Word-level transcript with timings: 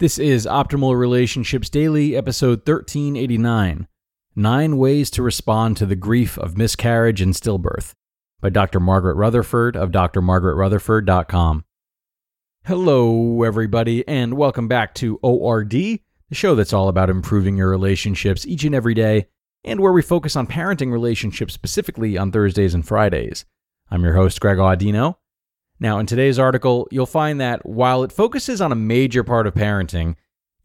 This 0.00 0.18
is 0.18 0.44
Optimal 0.44 0.98
Relationships 0.98 1.70
Daily, 1.70 2.16
episode 2.16 2.68
1389 2.68 3.86
Nine 4.34 4.76
Ways 4.76 5.08
to 5.10 5.22
Respond 5.22 5.76
to 5.76 5.86
the 5.86 5.94
Grief 5.94 6.36
of 6.36 6.58
Miscarriage 6.58 7.20
and 7.20 7.32
Stillbirth 7.32 7.92
by 8.40 8.48
Dr. 8.48 8.80
Margaret 8.80 9.14
Rutherford 9.14 9.76
of 9.76 9.92
drmargaretrutherford.com. 9.92 11.64
Hello, 12.64 13.44
everybody, 13.44 14.02
and 14.08 14.36
welcome 14.36 14.66
back 14.66 14.94
to 14.94 15.20
ORD, 15.22 15.70
the 15.70 16.00
show 16.32 16.56
that's 16.56 16.72
all 16.72 16.88
about 16.88 17.08
improving 17.08 17.56
your 17.56 17.70
relationships 17.70 18.44
each 18.48 18.64
and 18.64 18.74
every 18.74 18.94
day, 18.94 19.28
and 19.62 19.78
where 19.78 19.92
we 19.92 20.02
focus 20.02 20.34
on 20.34 20.48
parenting 20.48 20.90
relationships 20.90 21.54
specifically 21.54 22.18
on 22.18 22.32
Thursdays 22.32 22.74
and 22.74 22.84
Fridays. 22.84 23.44
I'm 23.92 24.02
your 24.02 24.14
host, 24.14 24.40
Greg 24.40 24.58
Audino. 24.58 25.18
Now, 25.84 25.98
in 25.98 26.06
today's 26.06 26.38
article, 26.38 26.88
you'll 26.90 27.04
find 27.04 27.38
that 27.42 27.66
while 27.66 28.04
it 28.04 28.10
focuses 28.10 28.62
on 28.62 28.72
a 28.72 28.74
major 28.74 29.22
part 29.22 29.46
of 29.46 29.52
parenting, 29.52 30.14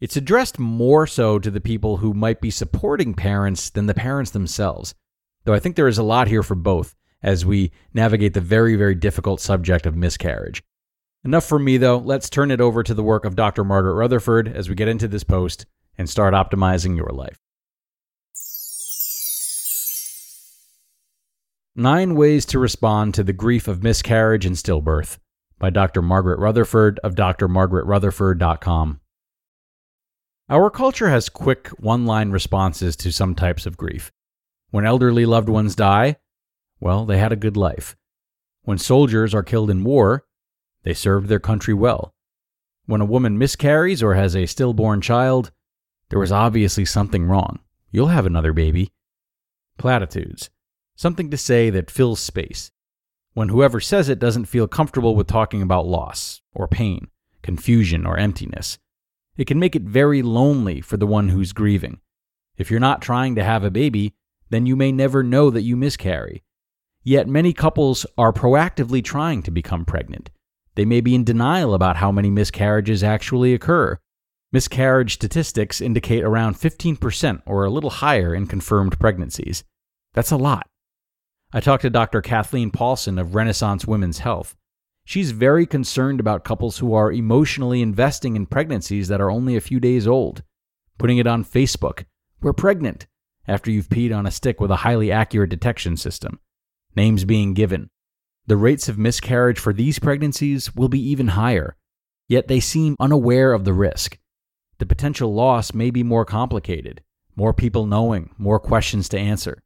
it's 0.00 0.16
addressed 0.16 0.58
more 0.58 1.06
so 1.06 1.38
to 1.38 1.50
the 1.50 1.60
people 1.60 1.98
who 1.98 2.14
might 2.14 2.40
be 2.40 2.50
supporting 2.50 3.12
parents 3.12 3.68
than 3.68 3.84
the 3.84 3.92
parents 3.92 4.30
themselves. 4.30 4.94
Though 5.44 5.52
I 5.52 5.58
think 5.58 5.76
there 5.76 5.88
is 5.88 5.98
a 5.98 6.02
lot 6.02 6.28
here 6.28 6.42
for 6.42 6.54
both 6.54 6.96
as 7.22 7.44
we 7.44 7.70
navigate 7.92 8.32
the 8.32 8.40
very, 8.40 8.76
very 8.76 8.94
difficult 8.94 9.42
subject 9.42 9.84
of 9.84 9.94
miscarriage. 9.94 10.62
Enough 11.22 11.44
for 11.44 11.58
me, 11.58 11.76
though. 11.76 11.98
Let's 11.98 12.30
turn 12.30 12.50
it 12.50 12.62
over 12.62 12.82
to 12.82 12.94
the 12.94 13.02
work 13.02 13.26
of 13.26 13.36
Dr. 13.36 13.62
Margaret 13.62 13.96
Rutherford 13.96 14.48
as 14.48 14.70
we 14.70 14.74
get 14.74 14.88
into 14.88 15.06
this 15.06 15.22
post 15.22 15.66
and 15.98 16.08
start 16.08 16.32
optimizing 16.32 16.96
your 16.96 17.10
life. 17.10 17.38
Nine 21.80 22.14
Ways 22.14 22.44
to 22.44 22.58
Respond 22.58 23.14
to 23.14 23.24
the 23.24 23.32
Grief 23.32 23.66
of 23.66 23.82
Miscarriage 23.82 24.44
and 24.44 24.54
Stillbirth 24.54 25.16
by 25.58 25.70
Dr. 25.70 26.02
Margaret 26.02 26.38
Rutherford 26.38 27.00
of 27.02 27.14
drmargaretrutherford.com. 27.14 29.00
Our 30.50 30.70
culture 30.70 31.08
has 31.08 31.30
quick 31.30 31.68
one 31.78 32.04
line 32.04 32.32
responses 32.32 32.96
to 32.96 33.10
some 33.10 33.34
types 33.34 33.64
of 33.64 33.78
grief. 33.78 34.12
When 34.70 34.84
elderly 34.84 35.24
loved 35.24 35.48
ones 35.48 35.74
die, 35.74 36.16
well, 36.80 37.06
they 37.06 37.16
had 37.16 37.32
a 37.32 37.36
good 37.36 37.56
life. 37.56 37.96
When 38.60 38.76
soldiers 38.76 39.34
are 39.34 39.42
killed 39.42 39.70
in 39.70 39.82
war, 39.82 40.26
they 40.82 40.92
served 40.92 41.28
their 41.28 41.40
country 41.40 41.72
well. 41.72 42.12
When 42.84 43.00
a 43.00 43.06
woman 43.06 43.38
miscarries 43.38 44.02
or 44.02 44.12
has 44.16 44.36
a 44.36 44.44
stillborn 44.44 45.00
child, 45.00 45.50
there 46.10 46.18
was 46.18 46.30
obviously 46.30 46.84
something 46.84 47.24
wrong. 47.24 47.60
You'll 47.90 48.08
have 48.08 48.26
another 48.26 48.52
baby. 48.52 48.92
Platitudes 49.78 50.50
something 51.00 51.30
to 51.30 51.36
say 51.38 51.70
that 51.70 51.90
fills 51.90 52.20
space, 52.20 52.70
when 53.32 53.48
whoever 53.48 53.80
says 53.80 54.10
it 54.10 54.18
doesn't 54.18 54.44
feel 54.44 54.68
comfortable 54.68 55.16
with 55.16 55.26
talking 55.26 55.62
about 55.62 55.86
loss, 55.86 56.42
or 56.52 56.68
pain, 56.68 57.08
confusion, 57.40 58.04
or 58.04 58.18
emptiness. 58.18 58.78
It 59.38 59.46
can 59.46 59.58
make 59.58 59.74
it 59.74 59.80
very 59.80 60.20
lonely 60.20 60.82
for 60.82 60.98
the 60.98 61.06
one 61.06 61.30
who's 61.30 61.54
grieving. 61.54 62.00
If 62.58 62.70
you're 62.70 62.80
not 62.80 63.00
trying 63.00 63.34
to 63.36 63.42
have 63.42 63.64
a 63.64 63.70
baby, 63.70 64.12
then 64.50 64.66
you 64.66 64.76
may 64.76 64.92
never 64.92 65.22
know 65.22 65.48
that 65.48 65.62
you 65.62 65.74
miscarry. 65.74 66.44
Yet 67.02 67.26
many 67.26 67.54
couples 67.54 68.04
are 68.18 68.30
proactively 68.30 69.02
trying 69.02 69.42
to 69.44 69.50
become 69.50 69.86
pregnant. 69.86 70.28
They 70.74 70.84
may 70.84 71.00
be 71.00 71.14
in 71.14 71.24
denial 71.24 71.72
about 71.72 71.96
how 71.96 72.12
many 72.12 72.28
miscarriages 72.28 73.02
actually 73.02 73.54
occur. 73.54 73.98
Miscarriage 74.52 75.14
statistics 75.14 75.80
indicate 75.80 76.24
around 76.24 76.56
15% 76.56 77.40
or 77.46 77.64
a 77.64 77.70
little 77.70 77.88
higher 77.88 78.34
in 78.34 78.46
confirmed 78.46 79.00
pregnancies. 79.00 79.64
That's 80.12 80.30
a 80.30 80.36
lot. 80.36 80.66
I 81.52 81.58
talked 81.58 81.82
to 81.82 81.90
Dr. 81.90 82.22
Kathleen 82.22 82.70
Paulson 82.70 83.18
of 83.18 83.34
Renaissance 83.34 83.84
Women's 83.84 84.20
Health. 84.20 84.54
She's 85.04 85.32
very 85.32 85.66
concerned 85.66 86.20
about 86.20 86.44
couples 86.44 86.78
who 86.78 86.94
are 86.94 87.10
emotionally 87.10 87.82
investing 87.82 88.36
in 88.36 88.46
pregnancies 88.46 89.08
that 89.08 89.20
are 89.20 89.32
only 89.32 89.56
a 89.56 89.60
few 89.60 89.80
days 89.80 90.06
old, 90.06 90.44
putting 90.96 91.18
it 91.18 91.26
on 91.26 91.44
Facebook, 91.44 92.04
we're 92.40 92.52
pregnant, 92.52 93.08
after 93.48 93.68
you've 93.68 93.88
peed 93.88 94.16
on 94.16 94.26
a 94.26 94.30
stick 94.30 94.60
with 94.60 94.70
a 94.70 94.76
highly 94.76 95.10
accurate 95.10 95.50
detection 95.50 95.96
system. 95.96 96.38
Names 96.94 97.24
being 97.24 97.52
given. 97.52 97.90
The 98.46 98.56
rates 98.56 98.88
of 98.88 98.96
miscarriage 98.96 99.58
for 99.58 99.72
these 99.72 99.98
pregnancies 99.98 100.76
will 100.76 100.88
be 100.88 101.00
even 101.10 101.28
higher, 101.28 101.76
yet 102.28 102.46
they 102.46 102.60
seem 102.60 102.94
unaware 103.00 103.52
of 103.52 103.64
the 103.64 103.72
risk. 103.72 104.18
The 104.78 104.86
potential 104.86 105.34
loss 105.34 105.74
may 105.74 105.90
be 105.90 106.04
more 106.04 106.24
complicated, 106.24 107.02
more 107.34 107.52
people 107.52 107.86
knowing, 107.86 108.30
more 108.38 108.60
questions 108.60 109.08
to 109.08 109.18
answer. 109.18 109.64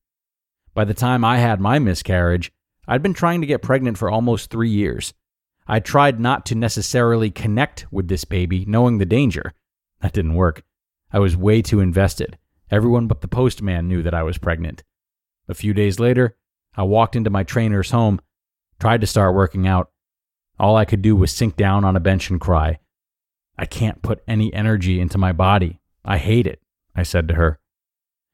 By 0.74 0.84
the 0.84 0.94
time 0.94 1.24
I 1.24 1.38
had 1.38 1.60
my 1.60 1.78
miscarriage, 1.78 2.52
I'd 2.88 3.02
been 3.02 3.14
trying 3.14 3.40
to 3.40 3.46
get 3.46 3.62
pregnant 3.62 3.96
for 3.96 4.10
almost 4.10 4.50
three 4.50 4.68
years. 4.68 5.14
I 5.68 5.78
tried 5.78 6.18
not 6.20 6.44
to 6.46 6.56
necessarily 6.56 7.30
connect 7.30 7.86
with 7.92 8.08
this 8.08 8.24
baby, 8.24 8.64
knowing 8.66 8.98
the 8.98 9.06
danger. 9.06 9.54
That 10.00 10.12
didn't 10.12 10.34
work. 10.34 10.64
I 11.12 11.20
was 11.20 11.36
way 11.36 11.62
too 11.62 11.80
invested. 11.80 12.38
Everyone 12.70 13.06
but 13.06 13.20
the 13.20 13.28
postman 13.28 13.86
knew 13.86 14.02
that 14.02 14.14
I 14.14 14.24
was 14.24 14.36
pregnant. 14.36 14.82
A 15.48 15.54
few 15.54 15.72
days 15.72 16.00
later, 16.00 16.36
I 16.76 16.82
walked 16.82 17.14
into 17.14 17.30
my 17.30 17.44
trainer's 17.44 17.92
home, 17.92 18.20
tried 18.80 19.00
to 19.00 19.06
start 19.06 19.34
working 19.34 19.68
out. 19.68 19.90
All 20.58 20.76
I 20.76 20.84
could 20.84 21.02
do 21.02 21.14
was 21.14 21.32
sink 21.32 21.56
down 21.56 21.84
on 21.84 21.94
a 21.94 22.00
bench 22.00 22.30
and 22.30 22.40
cry. 22.40 22.80
I 23.56 23.64
can't 23.64 24.02
put 24.02 24.24
any 24.26 24.52
energy 24.52 25.00
into 25.00 25.18
my 25.18 25.30
body. 25.30 25.80
I 26.04 26.18
hate 26.18 26.48
it, 26.48 26.60
I 26.96 27.04
said 27.04 27.28
to 27.28 27.34
her. 27.34 27.60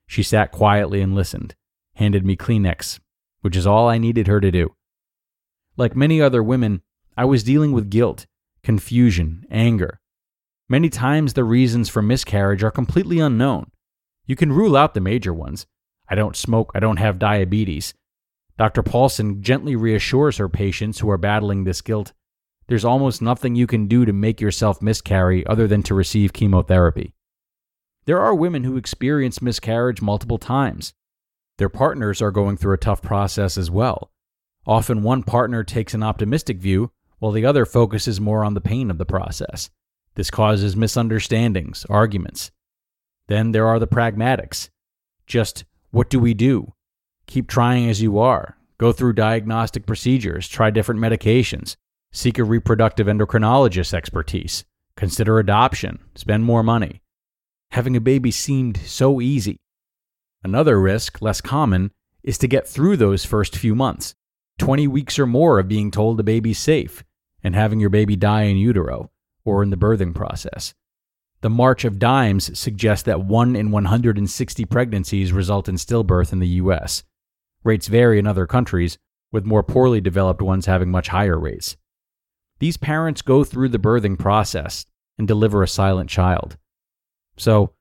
She 0.06 0.22
sat 0.22 0.50
quietly 0.50 1.02
and 1.02 1.14
listened 1.14 1.54
handed 2.00 2.24
me 2.24 2.34
Kleenex, 2.34 2.98
which 3.42 3.54
is 3.54 3.66
all 3.66 3.86
I 3.86 3.98
needed 3.98 4.26
her 4.26 4.40
to 4.40 4.50
do. 4.50 4.74
Like 5.76 5.94
many 5.94 6.20
other 6.20 6.42
women, 6.42 6.80
I 7.14 7.26
was 7.26 7.44
dealing 7.44 7.72
with 7.72 7.90
guilt, 7.90 8.26
confusion, 8.62 9.44
anger. 9.50 10.00
Many 10.66 10.88
times 10.88 11.34
the 11.34 11.44
reasons 11.44 11.90
for 11.90 12.00
miscarriage 12.00 12.64
are 12.64 12.70
completely 12.70 13.20
unknown. 13.20 13.70
You 14.26 14.34
can 14.34 14.50
rule 14.50 14.78
out 14.78 14.94
the 14.94 15.00
major 15.00 15.34
ones. 15.34 15.66
I 16.08 16.14
don't 16.14 16.36
smoke, 16.36 16.72
I 16.74 16.80
don't 16.80 16.96
have 16.96 17.18
diabetes. 17.18 17.92
Dr. 18.56 18.82
Paulson 18.82 19.42
gently 19.42 19.76
reassures 19.76 20.38
her 20.38 20.48
patients 20.48 21.00
who 21.00 21.10
are 21.10 21.18
battling 21.18 21.64
this 21.64 21.82
guilt. 21.82 22.14
There's 22.66 22.84
almost 22.84 23.20
nothing 23.20 23.54
you 23.56 23.66
can 23.66 23.88
do 23.88 24.06
to 24.06 24.12
make 24.14 24.40
yourself 24.40 24.80
miscarry 24.80 25.44
other 25.46 25.66
than 25.66 25.82
to 25.82 25.94
receive 25.94 26.32
chemotherapy. 26.32 27.12
There 28.06 28.20
are 28.20 28.34
women 28.34 28.64
who 28.64 28.78
experience 28.78 29.42
miscarriage 29.42 30.00
multiple 30.00 30.38
times. 30.38 30.94
Their 31.60 31.68
partners 31.68 32.22
are 32.22 32.30
going 32.30 32.56
through 32.56 32.72
a 32.72 32.78
tough 32.78 33.02
process 33.02 33.58
as 33.58 33.70
well. 33.70 34.10
Often 34.66 35.02
one 35.02 35.22
partner 35.22 35.62
takes 35.62 35.92
an 35.92 36.02
optimistic 36.02 36.56
view, 36.56 36.90
while 37.18 37.32
the 37.32 37.44
other 37.44 37.66
focuses 37.66 38.18
more 38.18 38.46
on 38.46 38.54
the 38.54 38.62
pain 38.62 38.90
of 38.90 38.96
the 38.96 39.04
process. 39.04 39.68
This 40.14 40.30
causes 40.30 40.74
misunderstandings, 40.74 41.84
arguments. 41.90 42.50
Then 43.26 43.52
there 43.52 43.66
are 43.66 43.78
the 43.78 43.86
pragmatics. 43.86 44.70
Just 45.26 45.66
what 45.90 46.08
do 46.08 46.18
we 46.18 46.32
do? 46.32 46.72
Keep 47.26 47.46
trying 47.46 47.90
as 47.90 48.00
you 48.00 48.18
are. 48.18 48.56
Go 48.78 48.90
through 48.90 49.12
diagnostic 49.12 49.84
procedures, 49.84 50.48
try 50.48 50.70
different 50.70 51.02
medications, 51.02 51.76
seek 52.10 52.38
a 52.38 52.42
reproductive 52.42 53.06
endocrinologist 53.06 53.92
expertise, 53.92 54.64
consider 54.96 55.38
adoption, 55.38 55.98
spend 56.14 56.42
more 56.42 56.62
money. 56.62 57.02
Having 57.72 57.96
a 57.96 58.00
baby 58.00 58.30
seemed 58.30 58.78
so 58.78 59.20
easy. 59.20 59.58
Another 60.42 60.80
risk, 60.80 61.20
less 61.20 61.40
common, 61.40 61.90
is 62.22 62.38
to 62.38 62.48
get 62.48 62.66
through 62.66 62.96
those 62.96 63.24
first 63.24 63.56
few 63.56 63.74
months 63.74 64.14
20 64.58 64.86
weeks 64.88 65.18
or 65.18 65.26
more 65.26 65.58
of 65.58 65.68
being 65.68 65.90
told 65.90 66.16
the 66.16 66.22
baby's 66.22 66.58
safe 66.58 67.02
and 67.42 67.54
having 67.54 67.80
your 67.80 67.90
baby 67.90 68.16
die 68.16 68.42
in 68.42 68.56
utero 68.56 69.10
or 69.44 69.62
in 69.62 69.70
the 69.70 69.76
birthing 69.76 70.14
process. 70.14 70.74
The 71.40 71.50
March 71.50 71.86
of 71.86 71.98
Dimes 71.98 72.58
suggests 72.58 73.04
that 73.04 73.24
1 73.24 73.56
in 73.56 73.70
160 73.70 74.64
pregnancies 74.66 75.32
result 75.32 75.68
in 75.68 75.76
stillbirth 75.76 76.32
in 76.32 76.38
the 76.38 76.48
US. 76.48 77.02
Rates 77.64 77.88
vary 77.88 78.18
in 78.18 78.26
other 78.26 78.46
countries, 78.46 78.98
with 79.32 79.46
more 79.46 79.62
poorly 79.62 80.00
developed 80.00 80.42
ones 80.42 80.66
having 80.66 80.90
much 80.90 81.08
higher 81.08 81.38
rates. 81.38 81.76
These 82.58 82.76
parents 82.76 83.22
go 83.22 83.44
through 83.44 83.70
the 83.70 83.78
birthing 83.78 84.18
process 84.18 84.84
and 85.16 85.26
deliver 85.26 85.62
a 85.62 85.68
silent 85.68 86.10
child. 86.10 86.58
So, 87.38 87.72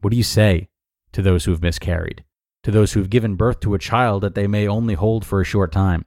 what 0.00 0.10
do 0.10 0.16
you 0.16 0.22
say 0.22 0.68
to 1.16 1.22
those 1.22 1.46
who 1.46 1.50
have 1.50 1.62
miscarried, 1.62 2.22
to 2.62 2.70
those 2.70 2.92
who 2.92 3.00
have 3.00 3.08
given 3.08 3.36
birth 3.36 3.58
to 3.60 3.72
a 3.72 3.78
child 3.78 4.22
that 4.22 4.34
they 4.34 4.46
may 4.46 4.68
only 4.68 4.92
hold 4.92 5.24
for 5.24 5.40
a 5.40 5.46
short 5.46 5.72
time. 5.72 6.04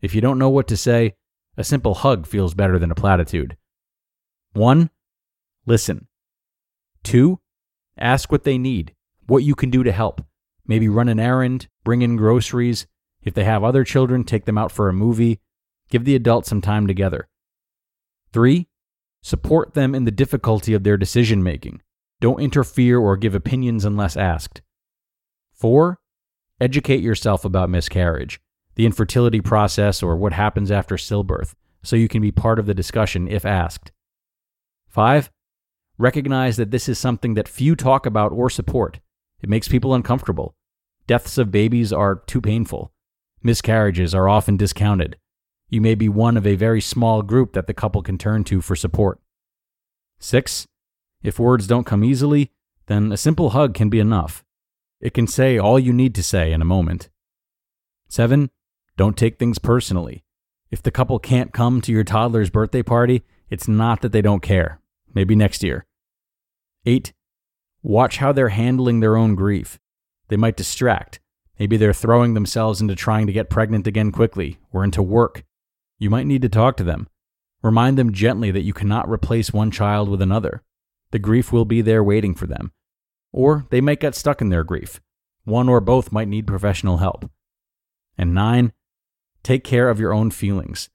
If 0.00 0.14
you 0.14 0.20
don't 0.20 0.38
know 0.38 0.48
what 0.48 0.68
to 0.68 0.76
say, 0.76 1.16
a 1.56 1.64
simple 1.64 1.94
hug 1.94 2.24
feels 2.28 2.54
better 2.54 2.78
than 2.78 2.92
a 2.92 2.94
platitude. 2.94 3.56
1. 4.52 4.90
Listen. 5.66 6.06
2. 7.02 7.40
Ask 7.98 8.30
what 8.30 8.44
they 8.44 8.58
need, 8.58 8.94
what 9.26 9.42
you 9.42 9.56
can 9.56 9.70
do 9.70 9.82
to 9.82 9.90
help. 9.90 10.24
Maybe 10.68 10.88
run 10.88 11.08
an 11.08 11.18
errand, 11.18 11.66
bring 11.82 12.02
in 12.02 12.14
groceries. 12.14 12.86
If 13.24 13.34
they 13.34 13.42
have 13.42 13.64
other 13.64 13.82
children, 13.82 14.22
take 14.22 14.44
them 14.44 14.56
out 14.56 14.70
for 14.70 14.88
a 14.88 14.92
movie. 14.92 15.40
Give 15.90 16.04
the 16.04 16.14
adult 16.14 16.46
some 16.46 16.60
time 16.60 16.86
together. 16.86 17.28
3. 18.32 18.68
Support 19.20 19.74
them 19.74 19.96
in 19.96 20.04
the 20.04 20.12
difficulty 20.12 20.74
of 20.74 20.84
their 20.84 20.96
decision 20.96 21.42
making. 21.42 21.82
Don't 22.22 22.40
interfere 22.40 23.00
or 23.00 23.16
give 23.16 23.34
opinions 23.34 23.84
unless 23.84 24.16
asked. 24.16 24.62
4. 25.54 25.98
Educate 26.60 27.00
yourself 27.00 27.44
about 27.44 27.68
miscarriage, 27.68 28.40
the 28.76 28.86
infertility 28.86 29.40
process, 29.40 30.04
or 30.04 30.14
what 30.14 30.32
happens 30.32 30.70
after 30.70 30.94
stillbirth, 30.94 31.54
so 31.82 31.96
you 31.96 32.06
can 32.06 32.22
be 32.22 32.30
part 32.30 32.60
of 32.60 32.66
the 32.66 32.74
discussion 32.74 33.26
if 33.26 33.44
asked. 33.44 33.90
5. 34.86 35.32
Recognize 35.98 36.56
that 36.58 36.70
this 36.70 36.88
is 36.88 36.96
something 36.96 37.34
that 37.34 37.48
few 37.48 37.74
talk 37.74 38.06
about 38.06 38.30
or 38.30 38.48
support. 38.48 39.00
It 39.42 39.48
makes 39.48 39.66
people 39.66 39.92
uncomfortable. 39.92 40.54
Deaths 41.08 41.38
of 41.38 41.50
babies 41.50 41.92
are 41.92 42.22
too 42.28 42.40
painful. 42.40 42.92
Miscarriages 43.42 44.14
are 44.14 44.28
often 44.28 44.56
discounted. 44.56 45.16
You 45.70 45.80
may 45.80 45.96
be 45.96 46.08
one 46.08 46.36
of 46.36 46.46
a 46.46 46.54
very 46.54 46.80
small 46.80 47.22
group 47.22 47.52
that 47.54 47.66
the 47.66 47.74
couple 47.74 48.00
can 48.00 48.16
turn 48.16 48.44
to 48.44 48.60
for 48.60 48.76
support. 48.76 49.20
6. 50.20 50.68
If 51.22 51.38
words 51.38 51.66
don't 51.66 51.86
come 51.86 52.04
easily, 52.04 52.50
then 52.86 53.12
a 53.12 53.16
simple 53.16 53.50
hug 53.50 53.74
can 53.74 53.88
be 53.88 54.00
enough. 54.00 54.44
It 55.00 55.14
can 55.14 55.26
say 55.26 55.58
all 55.58 55.78
you 55.78 55.92
need 55.92 56.14
to 56.16 56.22
say 56.22 56.52
in 56.52 56.62
a 56.62 56.66
moment. 56.66 57.10
7. 58.08 58.50
Don't 58.96 59.16
take 59.16 59.38
things 59.38 59.58
personally. 59.58 60.24
If 60.70 60.82
the 60.82 60.90
couple 60.90 61.18
can't 61.18 61.52
come 61.52 61.80
to 61.82 61.92
your 61.92 62.04
toddler's 62.04 62.50
birthday 62.50 62.82
party, 62.82 63.22
it's 63.50 63.68
not 63.68 64.00
that 64.02 64.12
they 64.12 64.22
don't 64.22 64.42
care. 64.42 64.80
Maybe 65.14 65.34
next 65.36 65.62
year. 65.62 65.86
8. 66.86 67.12
Watch 67.82 68.18
how 68.18 68.32
they're 68.32 68.48
handling 68.48 69.00
their 69.00 69.16
own 69.16 69.34
grief. 69.34 69.78
They 70.28 70.36
might 70.36 70.56
distract. 70.56 71.20
Maybe 71.58 71.76
they're 71.76 71.92
throwing 71.92 72.34
themselves 72.34 72.80
into 72.80 72.94
trying 72.94 73.26
to 73.26 73.32
get 73.32 73.50
pregnant 73.50 73.86
again 73.86 74.12
quickly 74.12 74.58
or 74.72 74.84
into 74.84 75.02
work. 75.02 75.44
You 75.98 76.10
might 76.10 76.26
need 76.26 76.42
to 76.42 76.48
talk 76.48 76.76
to 76.78 76.84
them. 76.84 77.08
Remind 77.62 77.96
them 77.96 78.12
gently 78.12 78.50
that 78.50 78.62
you 78.62 78.72
cannot 78.72 79.08
replace 79.08 79.52
one 79.52 79.70
child 79.70 80.08
with 80.08 80.22
another. 80.22 80.62
The 81.12 81.18
grief 81.18 81.52
will 81.52 81.64
be 81.64 81.80
there 81.80 82.02
waiting 82.02 82.34
for 82.34 82.46
them. 82.46 82.72
Or 83.32 83.66
they 83.70 83.80
might 83.80 84.00
get 84.00 84.14
stuck 84.14 84.40
in 84.40 84.48
their 84.48 84.64
grief. 84.64 85.00
One 85.44 85.68
or 85.68 85.80
both 85.80 86.12
might 86.12 86.28
need 86.28 86.46
professional 86.46 86.98
help. 86.98 87.30
And 88.18 88.34
nine, 88.34 88.72
take 89.42 89.64
care 89.64 89.88
of 89.88 90.00
your 90.00 90.12
own 90.12 90.30
feelings. 90.30 90.90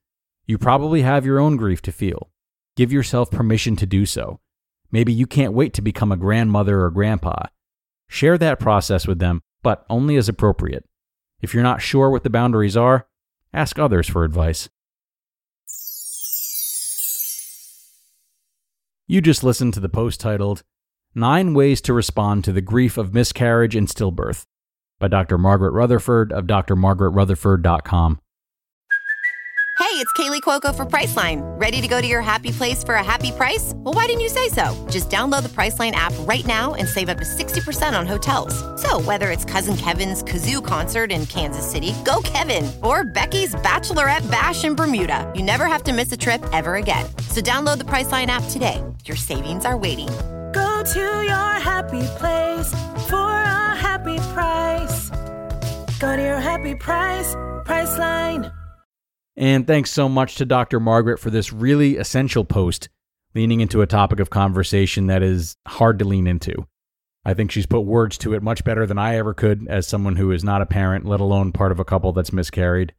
You 0.45 0.57
probably 0.57 1.01
have 1.01 1.25
your 1.25 1.39
own 1.39 1.57
grief 1.57 1.81
to 1.83 1.91
feel. 1.91 2.29
Give 2.75 2.91
yourself 2.91 3.31
permission 3.31 3.75
to 3.77 3.85
do 3.85 4.05
so. 4.05 4.39
Maybe 4.91 5.11
you 5.11 5.27
can't 5.27 5.53
wait 5.53 5.73
to 5.73 5.81
become 5.81 6.11
a 6.11 6.17
grandmother 6.17 6.81
or 6.81 6.91
grandpa. 6.91 7.47
Share 8.07 8.37
that 8.37 8.59
process 8.59 9.07
with 9.07 9.19
them, 9.19 9.41
but 9.63 9.85
only 9.89 10.15
as 10.15 10.29
appropriate. 10.29 10.85
If 11.41 11.53
you're 11.53 11.63
not 11.63 11.81
sure 11.81 12.09
what 12.09 12.23
the 12.23 12.29
boundaries 12.29 12.77
are, 12.77 13.07
ask 13.53 13.77
others 13.77 14.07
for 14.07 14.23
advice. 14.23 14.69
You 19.09 19.21
just 19.21 19.41
listened 19.41 19.73
to 19.75 19.79
the 19.79 19.87
post 19.87 20.19
titled 20.19 20.63
Nine 21.15 21.53
Ways 21.53 21.79
to 21.81 21.93
Respond 21.93 22.43
to 22.43 22.51
the 22.51 22.59
Grief 22.59 22.97
of 22.97 23.13
Miscarriage 23.13 23.73
and 23.73 23.87
Stillbirth 23.87 24.43
by 24.99 25.07
Dr. 25.07 25.37
Margaret 25.37 25.71
Rutherford 25.71 26.33
of 26.33 26.43
drmargaretrutherford.com. 26.45 28.19
Hey, 29.79 30.03
it's 30.03 30.11
Kaley 30.13 30.41
Cuoco 30.41 30.75
for 30.75 30.85
Priceline. 30.85 31.41
Ready 31.59 31.81
to 31.81 31.87
go 31.87 32.01
to 32.01 32.07
your 32.07 32.21
happy 32.21 32.51
place 32.51 32.83
for 32.83 32.95
a 32.95 33.03
happy 33.03 33.31
price? 33.31 33.73
Well, 33.75 33.93
why 33.93 34.07
didn't 34.07 34.21
you 34.21 34.29
say 34.29 34.49
so? 34.49 34.75
Just 34.89 35.09
download 35.09 35.43
the 35.43 35.49
Priceline 35.49 35.91
app 35.91 36.13
right 36.21 36.45
now 36.45 36.73
and 36.73 36.87
save 36.87 37.09
up 37.09 37.19
to 37.19 37.23
60% 37.23 37.97
on 37.97 38.07
hotels. 38.07 38.53
So, 38.81 38.99
whether 39.01 39.29
it's 39.29 39.45
Cousin 39.45 39.77
Kevin's 39.77 40.23
Kazoo 40.23 40.65
concert 40.65 41.11
in 41.11 41.27
Kansas 41.27 41.65
City, 41.69 41.93
go 42.03 42.21
Kevin, 42.23 42.69
or 42.83 43.03
Becky's 43.05 43.53
Bachelorette 43.55 44.29
Bash 44.29 44.65
in 44.65 44.75
Bermuda, 44.75 45.31
you 45.35 45.43
never 45.43 45.67
have 45.67 45.83
to 45.83 45.93
miss 45.93 46.11
a 46.11 46.17
trip 46.17 46.43
ever 46.51 46.75
again. 46.75 47.05
So, 47.29 47.39
download 47.39 47.77
the 47.77 47.85
Priceline 47.85 48.27
app 48.27 48.43
today. 48.49 48.83
Your 49.07 49.15
savings 49.15 49.63
are 49.63 49.77
waiting. 49.77 50.09
Go 50.51 50.83
to 50.83 50.99
your 50.99 51.53
happy 51.61 52.01
place 52.17 52.73
for 53.07 53.15
a 53.15 53.75
happy 53.75 54.17
price. 54.33 55.09
Go 55.99 56.17
to 56.17 56.21
your 56.21 56.41
happy 56.41 56.75
price, 56.75 57.33
Priceline. 57.65 58.51
And 59.37 59.65
thanks 59.65 59.91
so 59.91 60.09
much 60.09 60.35
to 60.35 60.45
Dr. 60.45 60.81
Margaret 60.81 61.19
for 61.19 61.29
this 61.29 61.53
really 61.53 61.95
essential 61.95 62.43
post, 62.43 62.89
leaning 63.33 63.61
into 63.61 63.81
a 63.81 63.87
topic 63.87 64.19
of 64.19 64.29
conversation 64.29 65.07
that 65.07 65.23
is 65.23 65.55
hard 65.65 65.99
to 65.99 66.05
lean 66.05 66.27
into. 66.27 66.67
I 67.23 67.33
think 67.33 67.51
she's 67.51 67.65
put 67.65 67.81
words 67.81 68.17
to 68.19 68.33
it 68.33 68.43
much 68.43 68.65
better 68.65 68.85
than 68.85 68.97
I 68.97 69.15
ever 69.15 69.33
could 69.33 69.67
as 69.69 69.87
someone 69.87 70.17
who 70.17 70.31
is 70.31 70.43
not 70.43 70.61
a 70.61 70.65
parent, 70.65 71.05
let 71.05 71.21
alone 71.21 71.53
part 71.53 71.71
of 71.71 71.79
a 71.79 71.85
couple 71.85 72.11
that's 72.11 72.33
miscarried. 72.33 72.93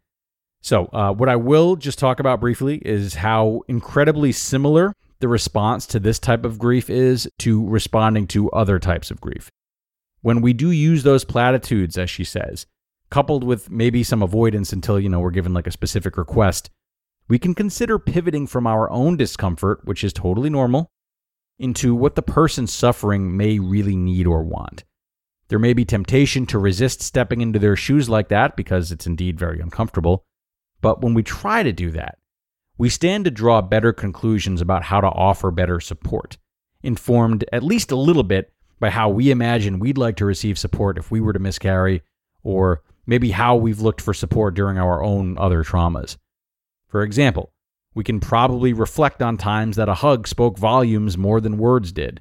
So, 0.63 0.87
uh, 0.87 1.13
what 1.13 1.29
I 1.29 1.37
will 1.37 1.77
just 1.77 1.99
talk 1.99 2.19
about 2.19 2.41
briefly 2.41 2.79
is 2.79 3.17
how 3.17 3.61
incredibly 3.69 4.33
similar 4.33 4.95
the 5.21 5.29
response 5.29 5.87
to 5.87 6.01
this 6.01 6.19
type 6.19 6.45
of 6.45 6.59
grief 6.59 6.89
is 6.89 7.29
to 7.41 7.67
responding 7.69 8.27
to 8.29 8.51
other 8.51 8.79
types 8.79 9.11
of 9.11 9.21
grief. 9.21 9.51
When 10.21 10.41
we 10.41 10.53
do 10.53 10.71
use 10.71 11.03
those 11.03 11.25
platitudes, 11.25 11.99
as 11.99 12.11
she 12.11 12.25
says, 12.25 12.67
coupled 13.11 13.45
with 13.45 13.71
maybe 13.71 14.03
some 14.03 14.23
avoidance 14.23 14.73
until, 14.73 14.99
you 15.01 15.09
know, 15.09 15.21
we're 15.21 15.31
given 15.31 15.55
like 15.55 15.67
a 15.67 15.73
specific 15.73 16.17
request, 16.17 16.71
we 17.29 17.39
can 17.39 17.55
consider 17.55 17.99
pivoting 17.99 18.47
from 18.47 18.67
our 18.67 18.91
own 18.91 19.17
discomfort, 19.17 19.81
which 19.85 20.03
is 20.03 20.13
totally 20.13 20.51
normal, 20.51 20.91
into 21.59 21.95
what 21.95 22.15
the 22.15 22.23
person 22.23 22.67
suffering 22.67 23.37
may 23.37 23.59
really 23.59 23.97
need 23.97 24.27
or 24.27 24.43
want. 24.43 24.85
There 25.49 25.59
may 25.59 25.73
be 25.73 25.85
temptation 25.85 26.47
to 26.47 26.59
resist 26.59 27.03
stepping 27.03 27.41
into 27.41 27.59
their 27.59 27.77
shoes 27.77 28.09
like 28.09 28.29
that 28.29 28.57
because 28.57 28.93
it's 28.93 29.07
indeed 29.07 29.39
very 29.39 29.61
uncomfortable. 29.61 30.25
But 30.81 31.01
when 31.01 31.15
we 31.15 31.23
try 31.23 31.63
to 31.63 31.73
do 31.73 31.91
that, 31.93 32.19
we 32.79 32.89
stand 32.89 33.25
to 33.25 33.31
draw 33.31 33.61
better 33.61 33.93
conclusions 33.93 34.61
about 34.61 34.85
how 34.85 35.01
to 35.01 35.09
offer 35.09 35.51
better 35.51 35.81
support, 35.81 36.39
informed 36.83 37.45
at 37.53 37.65
least 37.65 37.91
a 37.91 37.97
little 37.97 38.23
bit 38.23 38.53
by 38.79 38.89
how 38.89 39.09
we 39.09 39.33
imagine 39.33 39.81
we'd 39.81 39.99
like 39.99 40.17
to 40.17 40.25
receive 40.25 40.57
support 40.57 40.97
if 40.97 41.11
we 41.11 41.21
were 41.21 41.33
to 41.33 41.41
miscarry, 41.41 42.03
or 42.45 42.83
maybe 43.05 43.33
how 43.33 43.57
we've 43.57 43.81
looked 43.81 44.01
for 44.01 44.15
support 44.15 44.55
during 44.55 44.79
our 44.79 45.03
own 45.03 45.37
other 45.37 45.65
traumas. 45.65 46.17
For 46.87 47.03
example, 47.03 47.53
we 47.95 48.05
can 48.05 48.21
probably 48.21 48.73
reflect 48.73 49.21
on 49.21 49.37
times 49.37 49.75
that 49.75 49.89
a 49.89 49.95
hug 49.95 50.29
spoke 50.29 50.57
volumes 50.57 51.19
more 51.19 51.41
than 51.41 51.59
words 51.59 51.91
did, 51.91 52.21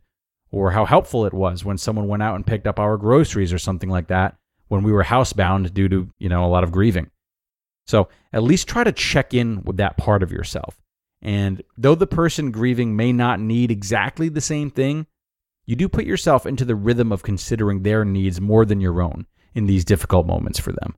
or 0.49 0.71
how 0.71 0.85
helpful 0.85 1.25
it 1.25 1.33
was 1.33 1.63
when 1.63 1.77
someone 1.77 2.07
went 2.07 2.23
out 2.23 2.35
and 2.35 2.47
picked 2.47 2.65
up 2.65 2.79
our 2.79 2.97
groceries 2.97 3.53
or 3.53 3.59
something 3.59 3.89
like 3.89 4.07
that 4.07 4.35
when 4.69 4.81
we 4.81 4.91
were 4.91 5.03
housebound 5.03 5.73
due 5.73 5.87
to, 5.87 6.09
you 6.17 6.29
know, 6.29 6.43
a 6.43 6.47
lot 6.47 6.63
of 6.63 6.71
grieving. 6.71 7.11
So, 7.87 8.09
at 8.33 8.43
least 8.43 8.67
try 8.67 8.83
to 8.83 8.91
check 8.91 9.33
in 9.33 9.63
with 9.63 9.77
that 9.77 9.97
part 9.97 10.21
of 10.21 10.31
yourself. 10.31 10.79
And 11.21 11.63
though 11.77 11.95
the 11.95 12.07
person 12.07 12.51
grieving 12.51 12.95
may 12.95 13.11
not 13.11 13.39
need 13.39 13.71
exactly 13.71 14.29
the 14.29 14.41
same 14.41 14.69
thing, 14.69 15.07
you 15.65 15.75
do 15.75 15.89
put 15.89 16.05
yourself 16.05 16.45
into 16.45 16.65
the 16.65 16.75
rhythm 16.75 17.11
of 17.11 17.23
considering 17.23 17.83
their 17.83 18.05
needs 18.05 18.39
more 18.39 18.65
than 18.65 18.81
your 18.81 19.01
own 19.01 19.25
in 19.53 19.65
these 19.65 19.83
difficult 19.83 20.27
moments 20.27 20.59
for 20.59 20.71
them. 20.71 20.95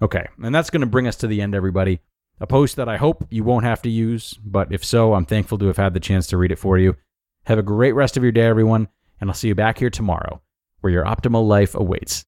Okay, 0.00 0.26
and 0.42 0.54
that's 0.54 0.70
going 0.70 0.80
to 0.80 0.86
bring 0.86 1.06
us 1.06 1.16
to 1.16 1.26
the 1.26 1.42
end, 1.42 1.54
everybody. 1.54 2.00
A 2.40 2.46
post 2.46 2.76
that 2.76 2.88
I 2.88 2.96
hope 2.96 3.26
you 3.30 3.42
won't 3.42 3.64
have 3.64 3.82
to 3.82 3.90
use, 3.90 4.34
but 4.44 4.72
if 4.72 4.84
so, 4.84 5.14
I'm 5.14 5.26
thankful 5.26 5.58
to 5.58 5.66
have 5.66 5.76
had 5.76 5.92
the 5.92 6.00
chance 6.00 6.28
to 6.28 6.36
read 6.36 6.52
it 6.52 6.58
for 6.58 6.78
you. 6.78 6.96
Have 7.44 7.58
a 7.58 7.62
great 7.62 7.94
rest 7.94 8.16
of 8.16 8.22
your 8.22 8.32
day, 8.32 8.46
everyone, 8.46 8.88
and 9.20 9.28
I'll 9.28 9.34
see 9.34 9.48
you 9.48 9.54
back 9.54 9.78
here 9.78 9.90
tomorrow, 9.90 10.40
where 10.80 10.92
your 10.92 11.04
optimal 11.04 11.46
life 11.46 11.74
awaits. 11.74 12.24